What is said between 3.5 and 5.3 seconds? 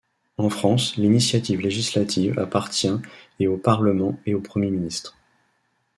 parlement et au premier ministre.